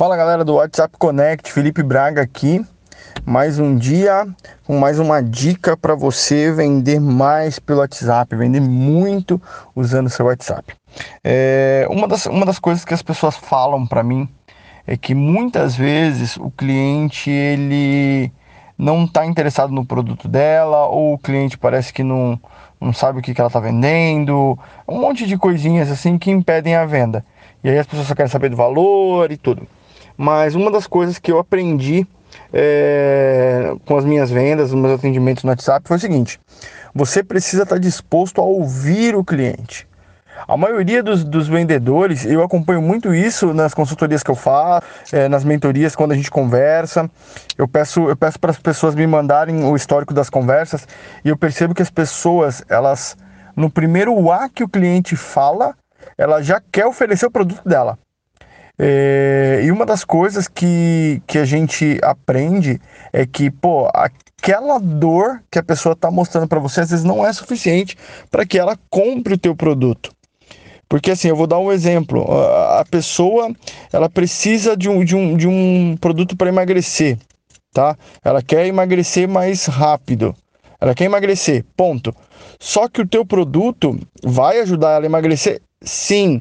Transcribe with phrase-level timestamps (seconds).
[0.00, 2.64] Fala galera do WhatsApp Connect, Felipe Braga aqui.
[3.22, 4.26] Mais um dia
[4.64, 9.38] com mais uma dica para você vender mais pelo WhatsApp, vender muito
[9.76, 10.74] usando seu WhatsApp.
[11.22, 14.26] É, uma, das, uma das coisas que as pessoas falam para mim
[14.86, 18.32] é que muitas vezes o cliente ele
[18.78, 22.40] não está interessado no produto dela ou o cliente parece que não,
[22.80, 24.58] não sabe o que, que ela está vendendo,
[24.88, 27.22] um monte de coisinhas assim que impedem a venda.
[27.62, 29.68] E aí as pessoas só querem saber do valor e tudo.
[30.22, 32.06] Mas uma das coisas que eu aprendi
[32.52, 36.38] é, com as minhas vendas, os meus atendimentos no WhatsApp foi o seguinte:
[36.94, 39.88] você precisa estar disposto a ouvir o cliente.
[40.46, 45.26] A maioria dos, dos, vendedores, eu acompanho muito isso nas consultorias que eu faço, é,
[45.26, 47.10] nas mentorias, quando a gente conversa.
[47.56, 50.86] Eu peço, eu peço para as pessoas me mandarem o histórico das conversas
[51.24, 53.16] e eu percebo que as pessoas, elas,
[53.56, 55.74] no primeiro A que o cliente fala,
[56.18, 57.98] ela já quer oferecer o produto dela.
[58.82, 62.80] É, e uma das coisas que, que a gente aprende
[63.12, 67.26] é que, pô, aquela dor que a pessoa está mostrando para você às vezes não
[67.26, 67.94] é suficiente
[68.30, 70.10] para que ela compre o teu produto.
[70.88, 72.26] Porque assim, eu vou dar um exemplo.
[72.32, 73.54] A pessoa,
[73.92, 77.18] ela precisa de um, de um, de um produto para emagrecer,
[77.74, 77.98] tá?
[78.24, 80.34] Ela quer emagrecer mais rápido.
[80.80, 82.16] Ela quer emagrecer, ponto.
[82.58, 85.60] Só que o teu produto vai ajudar ela a emagrecer?
[85.82, 86.40] Sim.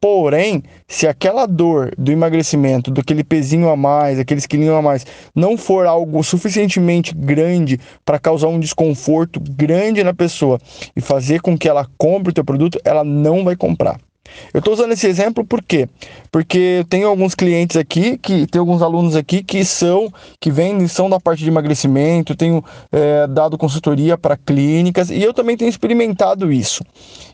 [0.00, 5.04] Porém, se aquela dor do emagrecimento, do aquele pezinho a mais, aqueles quilinhos a mais,
[5.34, 10.58] não for algo suficientemente grande para causar um desconforto grande na pessoa
[10.96, 14.00] e fazer com que ela compre o teu produto, ela não vai comprar.
[14.52, 15.88] Eu estou usando esse exemplo por quê?
[16.30, 20.86] Porque eu tenho alguns clientes aqui, que tem alguns alunos aqui que são, que vendem,
[20.88, 25.68] são da parte de emagrecimento, tenho é, dado consultoria para clínicas e eu também tenho
[25.68, 26.82] experimentado isso.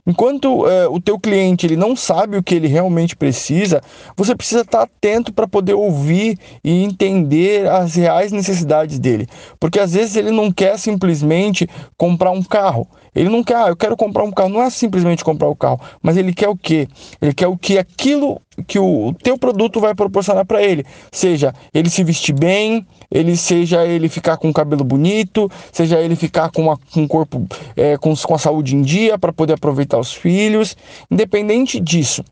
[0.06, 3.82] Enquanto é, o teu cliente ele não sabe o que ele realmente precisa,
[4.16, 9.26] você precisa estar atento para poder ouvir e entender as reais necessidades dele.
[9.58, 12.88] Porque às vezes ele não quer simplesmente comprar um carro.
[13.14, 14.50] Ele não quer, ah, eu quero comprar um carro.
[14.50, 16.86] Não é simplesmente comprar o carro, mas ele quer o quê?
[17.20, 20.84] Ele quer o que aquilo que o, o teu produto vai proporcionar para ele.
[21.12, 26.16] Seja ele se vestir bem, ele seja ele ficar com o cabelo bonito, seja ele
[26.16, 27.46] ficar com, uma, com um corpo
[27.76, 30.76] é, com, com a saúde em dia para poder aproveitar os filhos.
[31.10, 32.24] Independente disso,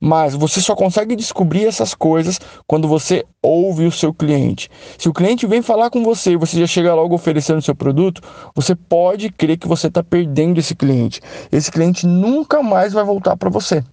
[0.00, 4.68] mas você só consegue descobrir essas coisas quando você ouve o seu cliente.
[4.98, 8.22] Se o cliente vem falar com você e você já chega logo oferecendo seu produto,
[8.54, 11.20] você pode crer que você está perdendo esse cliente.
[11.52, 13.84] Esse cliente nunca mais vai voltar para você,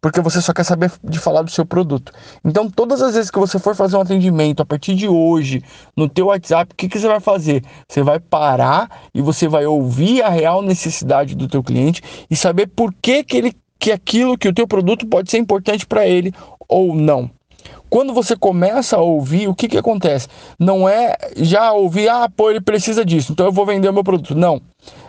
[0.00, 2.12] porque você só quer saber de falar do seu produto.
[2.44, 5.62] Então, todas as vezes que você for fazer um atendimento a partir de hoje
[5.96, 7.62] no teu WhatsApp, o que, que você vai fazer?
[7.88, 12.66] Você vai parar e você vai ouvir a real necessidade do teu cliente e saber
[12.68, 16.32] por que, que ele que aquilo que o teu produto pode ser importante para ele
[16.68, 17.30] ou não.
[17.88, 20.28] Quando você começa a ouvir, o que, que acontece?
[20.58, 24.02] Não é já ouvir, ah, pô, ele precisa disso, então eu vou vender o meu
[24.02, 24.34] produto.
[24.34, 24.60] Não.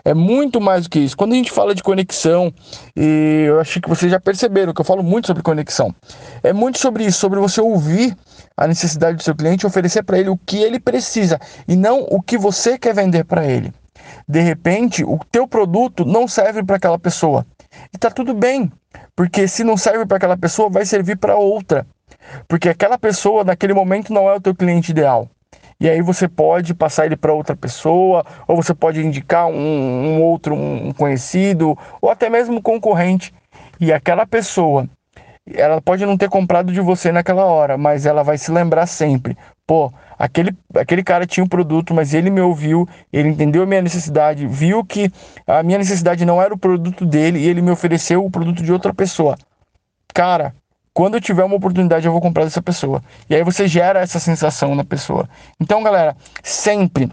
[0.08, 1.18] É muito mais do que isso.
[1.18, 2.54] Quando a gente fala de conexão,
[2.96, 5.94] e eu acho que vocês já perceberam que eu falo muito sobre conexão.
[6.42, 8.16] É muito sobre isso, sobre você ouvir
[8.56, 12.22] a necessidade do seu cliente oferecer para ele o que ele precisa e não o
[12.22, 13.74] que você quer vender para ele.
[14.26, 17.46] De repente, o teu produto não serve para aquela pessoa.
[17.94, 18.72] E tá tudo bem,
[19.14, 21.86] porque se não serve para aquela pessoa, vai servir para outra.
[22.48, 25.30] Porque aquela pessoa naquele momento não é o teu cliente ideal.
[25.80, 30.22] E aí você pode passar ele para outra pessoa, ou você pode indicar um, um
[30.22, 33.34] outro, um conhecido, ou até mesmo um concorrente.
[33.80, 34.90] E aquela pessoa,
[35.54, 39.38] ela pode não ter comprado de você naquela hora, mas ela vai se lembrar sempre.
[39.68, 43.82] Pô, aquele, aquele cara tinha um produto, mas ele me ouviu, ele entendeu a minha
[43.82, 45.12] necessidade, viu que
[45.46, 48.74] a minha necessidade não era o produto dele e ele me ofereceu o produto de
[48.74, 49.38] outra pessoa.
[50.14, 50.56] Cara,
[50.98, 53.04] quando eu tiver uma oportunidade, eu vou comprar dessa pessoa.
[53.30, 55.30] E aí você gera essa sensação na pessoa.
[55.62, 57.12] Então, galera, sempre,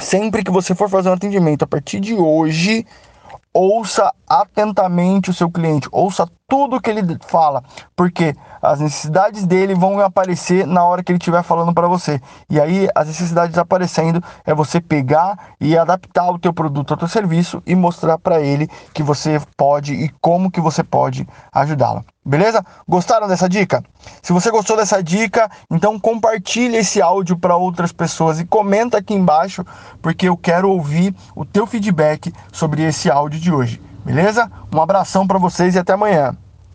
[0.00, 2.84] sempre que você for fazer um atendimento, a partir de hoje,
[3.54, 7.62] ouça atentamente o seu cliente, ouça tudo que ele fala,
[7.94, 12.20] porque as necessidades dele vão aparecer na hora que ele estiver falando para você.
[12.48, 17.08] E aí as necessidades aparecendo é você pegar e adaptar o teu produto ao teu
[17.08, 22.04] serviço e mostrar para ele que você pode e como que você pode ajudá-lo.
[22.24, 22.64] Beleza?
[22.88, 23.84] Gostaram dessa dica?
[24.22, 29.14] Se você gostou dessa dica, então compartilhe esse áudio para outras pessoas e comenta aqui
[29.14, 29.64] embaixo,
[30.02, 33.80] porque eu quero ouvir o teu feedback sobre esse áudio de hoje.
[34.06, 34.48] Beleza?
[34.72, 36.36] Um abração para vocês e até amanhã.